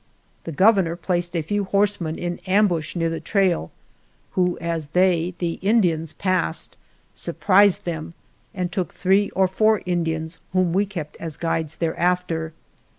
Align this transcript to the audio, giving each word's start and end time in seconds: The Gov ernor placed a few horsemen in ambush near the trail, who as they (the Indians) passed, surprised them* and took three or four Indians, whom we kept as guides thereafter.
The 0.45 0.51
Gov 0.51 0.77
ernor 0.77 0.99
placed 0.99 1.35
a 1.35 1.43
few 1.43 1.63
horsemen 1.63 2.17
in 2.17 2.39
ambush 2.47 2.95
near 2.95 3.11
the 3.11 3.19
trail, 3.19 3.69
who 4.31 4.57
as 4.59 4.87
they 4.97 5.35
(the 5.37 5.59
Indians) 5.61 6.11
passed, 6.11 6.75
surprised 7.13 7.85
them* 7.85 8.15
and 8.51 8.71
took 8.71 8.95
three 8.95 9.29
or 9.35 9.47
four 9.47 9.83
Indians, 9.85 10.39
whom 10.53 10.73
we 10.73 10.87
kept 10.87 11.17
as 11.17 11.37
guides 11.37 11.75
thereafter. 11.75 12.51